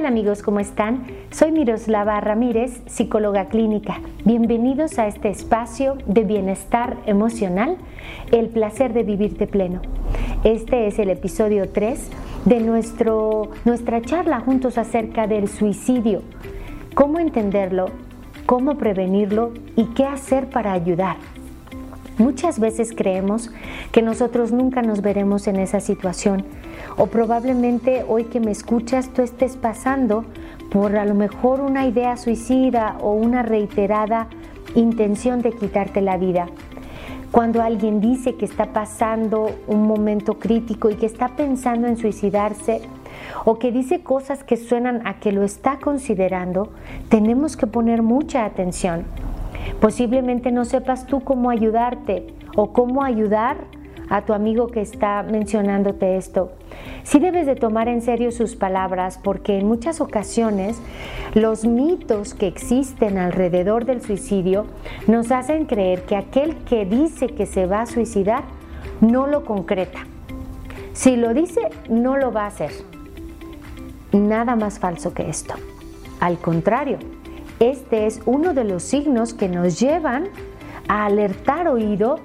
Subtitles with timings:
[0.00, 0.42] Tal amigos?
[0.42, 1.04] ¿Cómo están?
[1.30, 4.00] Soy Miroslava Ramírez, psicóloga clínica.
[4.24, 7.76] Bienvenidos a este espacio de bienestar emocional,
[8.32, 9.82] el placer de vivirte pleno.
[10.42, 12.08] Este es el episodio 3
[12.46, 16.22] de nuestro, nuestra charla juntos acerca del suicidio,
[16.94, 17.90] cómo entenderlo,
[18.46, 21.16] cómo prevenirlo y qué hacer para ayudar.
[22.16, 23.50] Muchas veces creemos
[23.92, 26.46] que nosotros nunca nos veremos en esa situación
[27.00, 30.26] o probablemente hoy que me escuchas tú estés pasando
[30.70, 34.28] por a lo mejor una idea suicida o una reiterada
[34.74, 36.48] intención de quitarte la vida.
[37.32, 42.82] Cuando alguien dice que está pasando un momento crítico y que está pensando en suicidarse
[43.46, 46.68] o que dice cosas que suenan a que lo está considerando,
[47.08, 49.04] tenemos que poner mucha atención.
[49.80, 53.56] Posiblemente no sepas tú cómo ayudarte o cómo ayudar
[54.10, 56.52] a tu amigo que está mencionándote esto.
[57.04, 60.78] Sí debes de tomar en serio sus palabras porque en muchas ocasiones
[61.34, 64.66] los mitos que existen alrededor del suicidio
[65.06, 68.42] nos hacen creer que aquel que dice que se va a suicidar
[69.00, 70.00] no lo concreta.
[70.92, 72.72] Si lo dice, no lo va a hacer.
[74.12, 75.54] Nada más falso que esto.
[76.18, 76.98] Al contrario,
[77.60, 80.28] este es uno de los signos que nos llevan
[80.88, 82.18] a alertar oído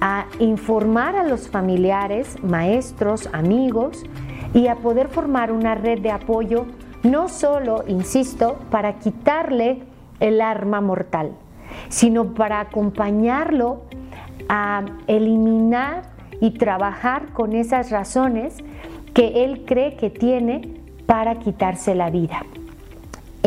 [0.00, 4.04] a informar a los familiares, maestros, amigos
[4.54, 6.66] y a poder formar una red de apoyo,
[7.02, 9.82] no solo, insisto, para quitarle
[10.20, 11.32] el arma mortal,
[11.88, 13.82] sino para acompañarlo
[14.48, 16.02] a eliminar
[16.40, 18.56] y trabajar con esas razones
[19.14, 22.42] que él cree que tiene para quitarse la vida.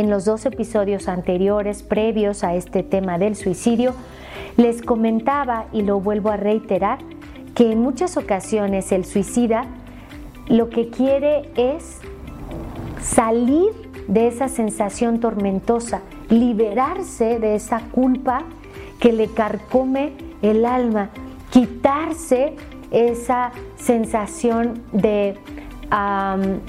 [0.00, 3.92] En los dos episodios anteriores, previos a este tema del suicidio,
[4.56, 7.00] les comentaba, y lo vuelvo a reiterar,
[7.54, 9.66] que en muchas ocasiones el suicida
[10.48, 11.98] lo que quiere es
[13.02, 13.72] salir
[14.08, 16.00] de esa sensación tormentosa,
[16.30, 18.44] liberarse de esa culpa
[19.00, 21.10] que le carcome el alma,
[21.50, 22.56] quitarse
[22.90, 25.36] esa sensación de,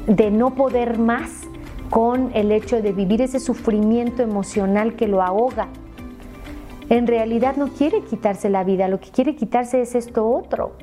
[0.06, 1.48] de no poder más
[1.92, 5.68] con el hecho de vivir ese sufrimiento emocional que lo ahoga
[6.92, 10.74] en realidad no quiere quitarse la vida, lo que quiere quitarse es esto otro.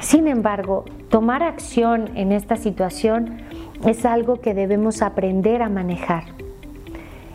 [0.00, 3.38] Sin embargo, tomar acción en esta situación
[3.86, 6.24] es algo que debemos aprender a manejar.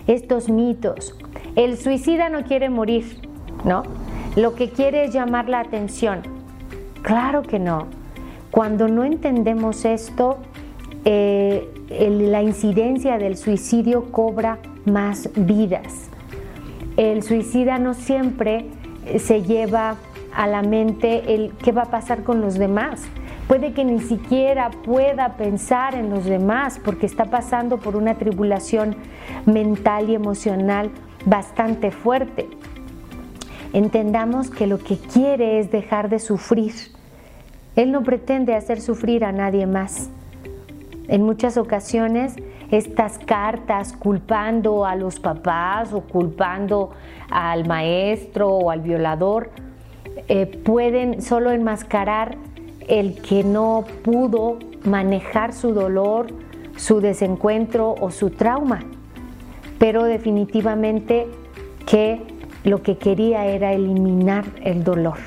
[0.06, 1.18] Estos mitos,
[1.56, 3.06] el suicida no quiere morir,
[3.64, 3.84] ¿no?
[4.36, 6.24] Lo que quiere es llamar la atención.
[7.04, 7.88] Claro que no.
[8.52, 10.40] Cuando no entendemos esto,
[11.06, 16.10] eh, la incidencia del suicidio cobra más vidas.
[16.98, 18.66] El suicida no siempre
[19.06, 19.96] eh, se lleva
[20.36, 23.04] a la mente el qué va a pasar con los demás.
[23.48, 28.96] Puede que ni siquiera pueda pensar en los demás porque está pasando por una tribulación
[29.46, 30.92] mental y emocional
[31.26, 32.48] bastante fuerte.
[33.74, 36.74] Entendamos que lo que quiere es dejar de sufrir.
[37.76, 40.10] Él no pretende hacer sufrir a nadie más.
[41.10, 42.36] En muchas ocasiones
[42.70, 46.92] estas cartas culpando a los papás o culpando
[47.32, 49.50] al maestro o al violador
[50.28, 52.38] eh, pueden solo enmascarar
[52.88, 56.28] el que no pudo manejar su dolor,
[56.76, 58.82] su desencuentro o su trauma,
[59.80, 61.28] pero definitivamente
[61.88, 62.22] que
[62.64, 65.18] lo que quería era eliminar el dolor.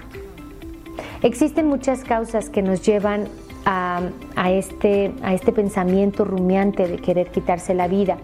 [1.23, 3.27] Existen muchas causas que nos llevan
[3.65, 8.19] a, este, a este pensamiento rumiante de querer quitarse la vida.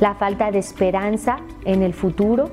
[0.00, 2.50] La falta de esperanza en el futuro,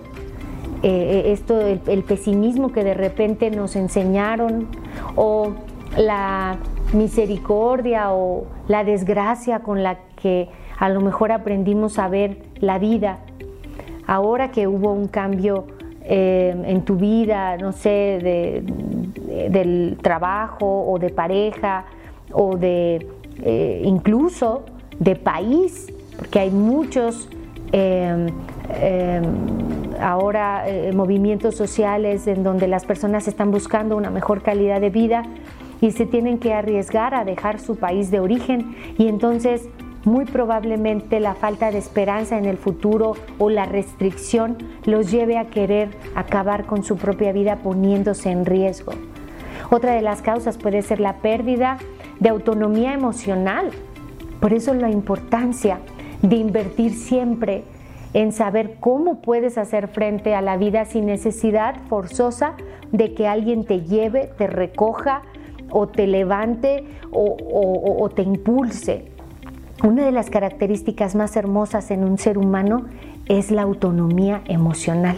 [0.81, 4.67] eh, eh, esto, el, pesimismo que de repente nos enseñaron,
[5.15, 5.53] o
[5.97, 6.57] la
[6.93, 10.49] misericordia o la desgracia con la que
[10.79, 13.19] a lo mejor aprendimos a ver la vida.
[14.07, 15.65] Ahora que hubo un cambio
[16.01, 18.19] eh, en tu vida, no sé,
[19.49, 21.85] del trabajo o de pareja,
[22.33, 23.07] o de
[23.41, 24.63] eh, incluso
[24.99, 27.29] de país, porque hay muchos
[27.71, 28.27] em,
[28.79, 29.23] em,
[29.99, 35.23] ahora eh, movimientos sociales en donde las personas están buscando una mejor calidad de vida
[35.81, 39.67] y se tienen que arriesgar a dejar su país de origen y entonces
[40.05, 45.47] muy probablemente la falta de esperanza en el futuro o la restricción los lleve a
[45.47, 48.93] querer acabar con su propia vida poniéndose en riesgo.
[49.71, 51.77] Otra de las causas puede ser la pérdida
[52.23, 53.69] de autonomía emocional.
[54.39, 55.79] Por eso la importancia
[56.21, 57.65] de invertir siempre
[58.13, 62.53] en saber cómo puedes hacer frente a la vida sin necesidad forzosa
[62.93, 65.23] de que alguien te lleve, te recoja
[65.69, 69.11] o te levante o, te impulse.
[69.83, 72.85] Una de las características más hermosas en un ser humano
[73.25, 75.17] es la autonomía emocional.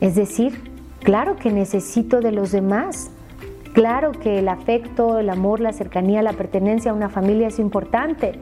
[0.00, 0.72] Es decir,
[1.04, 3.12] claro que necesito de los demás,
[3.78, 8.32] claro que el afecto, el amor, la cercanía, la pertenencia a una familia es importante,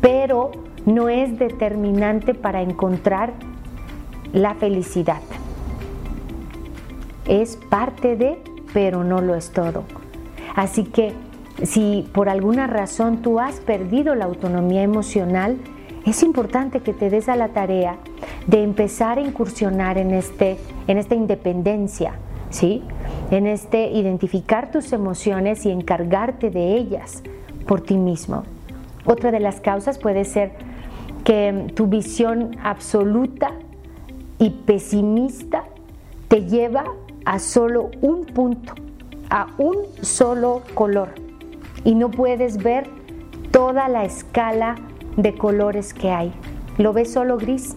[0.00, 0.50] pero
[0.86, 3.34] no es determinante para encontrar
[4.32, 5.20] la felicidad.
[7.28, 8.42] Es parte de,
[8.74, 9.84] pero no lo es todo.
[10.56, 11.12] Así que
[11.62, 15.58] si por alguna razón tú has perdido la autonomía emocional,
[16.04, 17.98] es importante que te des a la tarea
[18.48, 20.58] de empezar a incursionar en, este,
[20.88, 22.14] en esta independencia,
[22.50, 22.82] ¿sí?
[23.30, 27.22] En este identificar tus emociones y encargarte de ellas
[27.66, 28.44] por ti mismo.
[29.04, 30.52] Otra de las causas puede ser
[31.24, 33.50] que tu visión absoluta
[34.38, 35.64] y pesimista
[36.28, 36.84] te lleva
[37.24, 38.74] a solo un punto,
[39.28, 41.08] a un solo color
[41.84, 42.88] y no puedes ver
[43.50, 44.76] toda la escala
[45.16, 46.32] de colores que hay.
[46.78, 47.74] Lo ves solo gris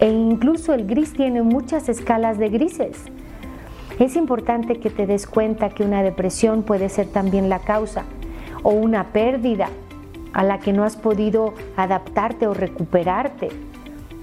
[0.00, 3.04] e incluso el gris tiene muchas escalas de grises.
[3.98, 8.04] Es importante que te des cuenta que una depresión puede ser también la causa
[8.62, 9.68] o una pérdida
[10.34, 13.48] a la que no has podido adaptarte o recuperarte,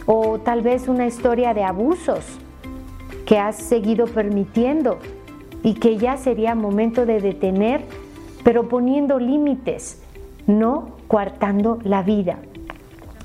[0.05, 2.37] o tal vez una historia de abusos
[3.25, 4.99] que has seguido permitiendo
[5.63, 7.81] y que ya sería momento de detener,
[8.43, 10.03] pero poniendo límites,
[10.45, 12.37] no coartando la vida.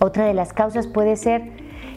[0.01, 1.43] Otra de las causas puede ser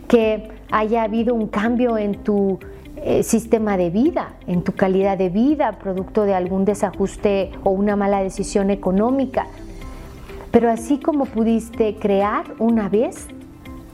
[0.10, 2.60] que haya habido un cambio en tu
[3.04, 7.96] eh, sistema de vida, en tu calidad de vida, producto de algún desajuste o una
[7.96, 9.48] mala decisión económica
[10.52, 13.28] pero así como pudiste crear una vez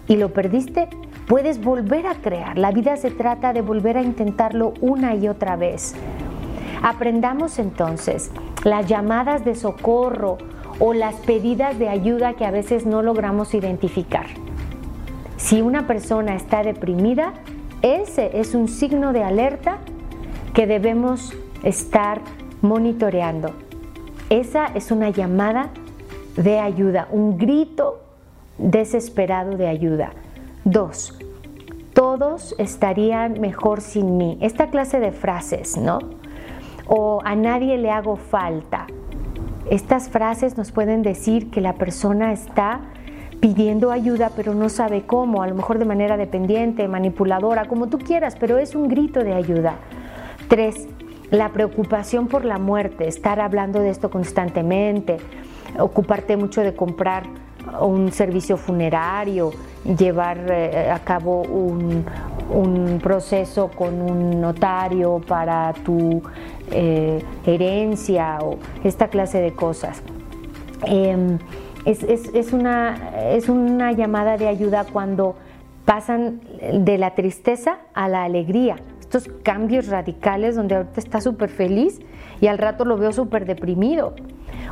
[0.07, 0.89] y lo perdiste,
[1.27, 2.57] puedes volver a crear.
[2.57, 5.93] La vida se trata de volver a intentarlo una y otra vez.
[6.81, 8.31] Aprendamos entonces
[8.63, 10.39] las llamadas de socorro
[10.79, 14.25] o las pedidas de ayuda que a veces no logramos identificar.
[15.37, 17.33] Si una persona está deprimida,
[17.81, 19.77] ese es un signo de alerta
[20.53, 21.33] que debemos
[21.63, 22.21] estar
[22.61, 23.51] monitoreando.
[24.29, 25.69] Esa es una llamada
[26.35, 28.01] de ayuda, un grito
[28.57, 30.11] desesperado de ayuda.
[30.65, 31.17] Dos,
[31.93, 34.37] todos estarían mejor sin mí.
[34.41, 35.99] Esta clase de frases, ¿no?
[36.87, 38.87] O a nadie le hago falta.
[39.69, 42.81] Estas frases nos pueden decir que la persona está
[43.39, 47.99] pidiendo ayuda pero no sabe cómo, a lo mejor de manera dependiente, manipuladora, como tú
[47.99, 49.75] quieras, pero es un grito de ayuda.
[50.47, 50.87] Tres,
[51.31, 55.17] la preocupación por la muerte, estar hablando de esto constantemente,
[55.77, 57.23] ocuparte mucho de comprar
[57.81, 59.51] un servicio funerario,
[59.83, 62.05] llevar eh, a cabo un,
[63.03, 66.21] proceso con un notario para tu
[66.71, 70.01] eh, herencia o esta clase de cosas.
[70.85, 71.37] Em,
[71.85, 75.35] es, una, es una llamada de ayuda cuando
[75.85, 76.41] pasan
[76.73, 78.75] de la tristeza a la alegría.
[78.99, 81.99] Estos cambios radicales donde ahorita está súper feliz
[82.41, 84.13] y al rato lo veo súper deprimido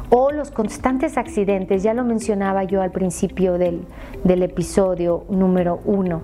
[0.10, 3.86] o los constantes accidentes, ya lo mencionaba yo al principio del,
[4.26, 6.22] episodio número uno,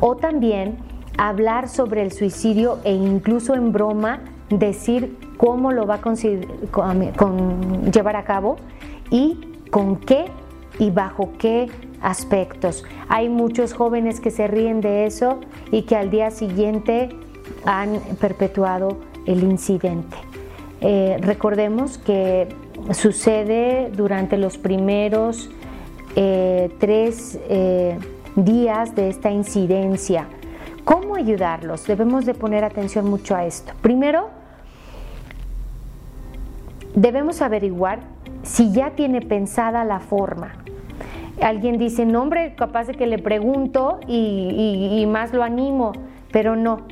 [0.00, 0.76] o también
[1.18, 6.94] hablar sobre el suicidio e incluso en broma decir cómo lo va a
[7.92, 8.56] llevar a cabo
[9.10, 10.26] y con qué
[10.78, 11.70] y bajo qué
[12.02, 12.84] aspectos.
[13.08, 17.08] Hay muchos jóvenes que se ríen de eso y que al día siguiente
[17.64, 20.16] han perpetuado el incidente.
[20.82, 22.48] Eh, recordemos que
[22.92, 25.48] sucede durante los primeros
[26.16, 27.98] eh, tres eh,
[28.36, 30.26] días de esta incidencia.
[30.84, 31.86] ¿Cómo ayudarlos?
[31.86, 33.72] Debemos de poner atención mucho a esto.
[33.80, 34.28] Primero,
[36.94, 38.11] debemos averiguar
[38.52, 40.52] si ya tiene pensada la forma.
[41.40, 45.92] Alguien dice, no hombre, capaz de que le pregunto y más lo animo,
[46.30, 46.82] pero no.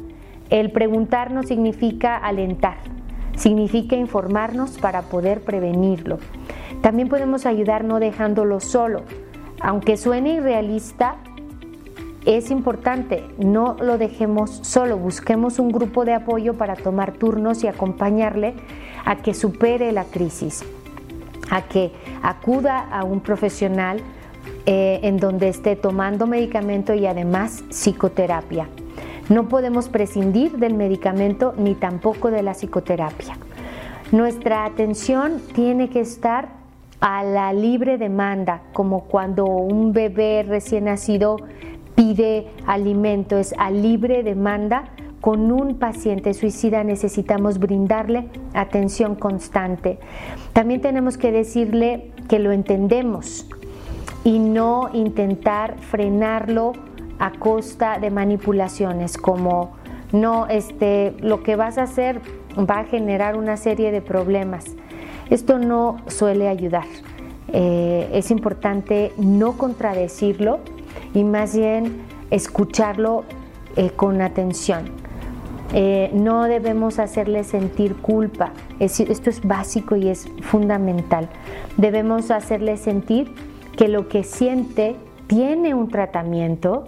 [0.48, 2.78] El preguntar no significa alentar
[3.40, 6.18] significa informarnos para poder prevenirlo.
[6.82, 9.02] También podemos ayudar no dejándolo solo.
[9.60, 11.16] Aunque suene irrealista,
[12.26, 17.66] es importante, no lo dejemos solo, busquemos un grupo de apoyo para tomar turnos y
[17.66, 18.54] acompañarle
[19.06, 20.62] a que supere la crisis,
[21.50, 21.92] a que
[22.22, 24.00] acuda a un profesional
[24.66, 28.68] eh, en donde esté tomando medicamento y además psicoterapia.
[29.28, 33.36] No podemos prescindir del medicamento ni tampoco de la psicoterapia.
[34.12, 36.48] Nuestra atención tiene que estar
[37.00, 41.36] a la libre demanda, como cuando un bebé recién nacido
[41.94, 44.84] pide alimento, es a libre demanda.
[45.20, 49.98] Con un paciente suicida necesitamos brindarle atención constante.
[50.54, 53.46] También tenemos que decirle que lo entendemos
[54.24, 56.72] y no intentar frenarlo
[57.18, 59.72] a costa de manipulaciones como
[60.12, 62.20] no este lo que vas a hacer
[62.58, 64.64] va a generar una serie de problemas.
[65.28, 66.86] Esto no suele ayudar.
[67.52, 70.60] Eh, es importante no contradecirlo
[71.14, 73.24] y más bien escucharlo
[73.76, 75.09] eh, con atención.
[75.72, 78.52] Eh, no debemos hacerle sentir culpa.
[78.78, 81.28] esto es básico y es fundamental.
[81.76, 83.32] Debemos hacerle sentir
[83.76, 84.96] que lo que siente
[85.26, 86.84] tiene un tratamiento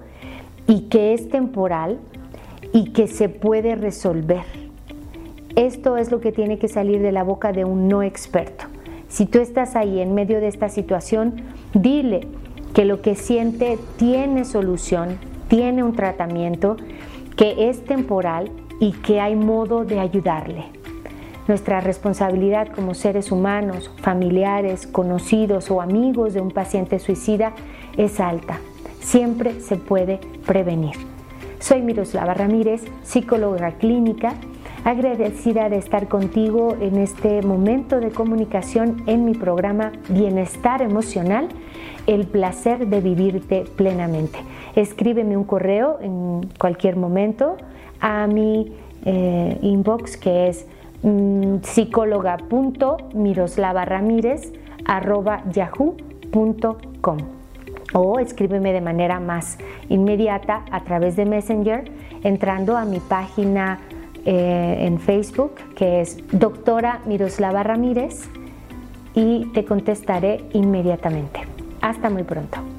[0.67, 1.99] y que es temporal
[2.73, 4.43] y que se puede resolver.
[5.55, 8.65] Esto es lo que tiene que salir de la boca de un no experto.
[9.09, 11.43] Si tú estás ahí en medio de esta situación,
[11.75, 12.27] dile
[12.75, 16.79] que lo que siente tiene solución, tiene un tratamiento,
[17.37, 18.51] que es temporal
[18.83, 20.65] y que hay modo de ayudarle.
[21.47, 27.53] Nuestra responsabilidad como seres humanos, familiares, conocidos o amigos de un paciente suicida
[27.97, 28.59] es alta.
[28.99, 30.97] Siempre se puede prevenir.
[31.61, 34.35] Soy Miroslava Ramírez, psicóloga clínica
[34.85, 41.49] agradecida de estar contigo en este momento de comunicación en mi programa Bienestar Emocional,
[42.09, 44.41] el placer de vivirte plenamente.
[44.75, 47.59] Escríbeme un correo en cualquier momento
[48.03, 48.71] a mi
[49.07, 50.67] eh, inbox que es
[51.03, 51.61] mm,
[55.51, 57.19] yahoo.com
[57.95, 61.91] o escríbeme de manera más inmediata a través de Messenger
[62.23, 63.81] entrando a mi página
[64.25, 68.29] eh, en Facebook, que es doctora Miroslava Ramírez,
[69.15, 71.41] y te contestaré inmediatamente.
[71.81, 72.72] Hasta muy pronto.